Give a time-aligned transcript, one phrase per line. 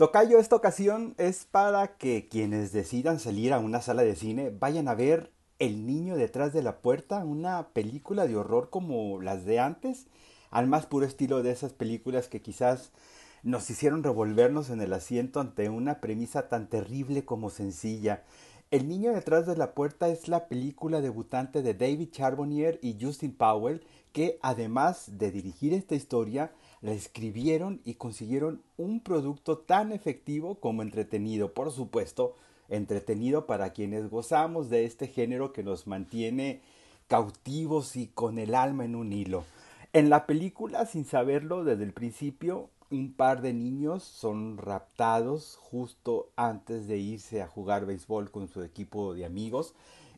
[0.00, 4.88] Tocayo, esta ocasión es para que quienes decidan salir a una sala de cine vayan
[4.88, 9.60] a ver El niño detrás de la puerta, una película de horror como las de
[9.60, 10.06] antes,
[10.50, 12.92] al más puro estilo de esas películas que quizás
[13.42, 18.24] nos hicieron revolvernos en el asiento ante una premisa tan terrible como sencilla.
[18.70, 23.36] El niño detrás de la puerta es la película debutante de David Charbonnier y Justin
[23.36, 26.52] Powell, que además de dirigir esta historia,
[26.82, 31.52] la escribieron y consiguieron un producto tan efectivo como entretenido.
[31.52, 32.36] Por supuesto,
[32.68, 36.62] entretenido para quienes gozamos de este género que nos mantiene
[37.08, 39.44] cautivos y con el alma en un hilo.
[39.92, 46.30] En la película, sin saberlo desde el principio, un par de niños son raptados justo
[46.36, 49.74] antes de irse a jugar béisbol con su equipo de amigos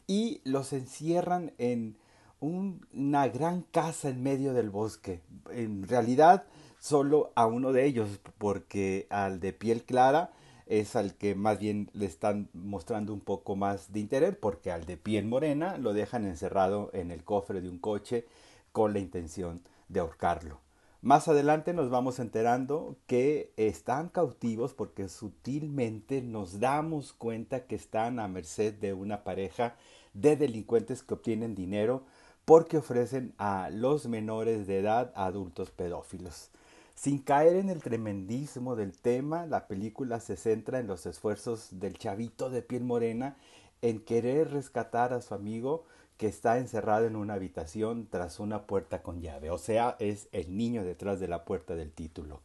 [0.07, 1.97] y los encierran en
[2.43, 5.21] una gran casa en medio del bosque.
[5.51, 6.45] En realidad,
[6.81, 10.33] solo a uno de ellos, porque al de piel clara
[10.67, 14.87] es al que más bien le están mostrando un poco más de interés, porque al
[14.87, 18.27] de piel morena lo dejan encerrado en el cofre de un coche
[18.73, 20.61] con la intención de ahorcarlo.
[21.01, 28.19] Más adelante nos vamos enterando que están cautivos porque sutilmente nos damos cuenta que están
[28.19, 29.77] a merced de una pareja
[30.15, 32.05] de delincuentes que obtienen dinero
[32.45, 36.51] porque ofrecen a los menores de edad a adultos pedófilos.
[36.95, 41.97] Sin caer en el tremendismo del tema, la película se centra en los esfuerzos del
[41.97, 43.37] chavito de piel morena
[43.81, 45.85] en querer rescatar a su amigo
[46.17, 50.57] que está encerrado en una habitación tras una puerta con llave, o sea, es el
[50.57, 52.43] niño detrás de la puerta del título.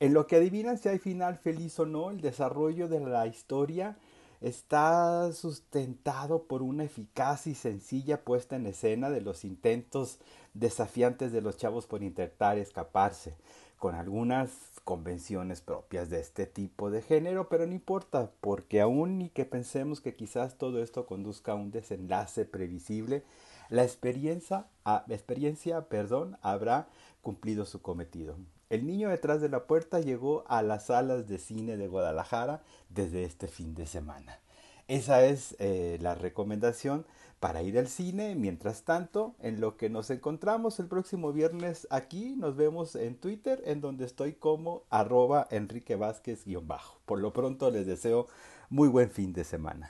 [0.00, 3.96] En lo que adivinan si hay final feliz o no, el desarrollo de la historia
[4.40, 10.18] está sustentado por una eficaz y sencilla puesta en escena de los intentos
[10.54, 13.36] desafiantes de los chavos por intentar escaparse,
[13.78, 14.50] con algunas
[14.84, 20.00] convenciones propias de este tipo de género, pero no importa, porque aún ni que pensemos
[20.00, 23.22] que quizás todo esto conduzca a un desenlace previsible,
[23.68, 26.88] la experiencia, la experiencia perdón, habrá
[27.22, 28.36] cumplido su cometido.
[28.70, 33.24] El niño detrás de la puerta llegó a las salas de cine de Guadalajara desde
[33.24, 34.38] este fin de semana.
[34.86, 37.04] Esa es eh, la recomendación
[37.40, 38.36] para ir al cine.
[38.36, 43.60] Mientras tanto, en lo que nos encontramos el próximo viernes aquí, nos vemos en Twitter,
[43.66, 47.00] en donde estoy como arroba Enrique Vázquez-bajo.
[47.06, 48.28] Por lo pronto les deseo
[48.68, 49.88] muy buen fin de semana.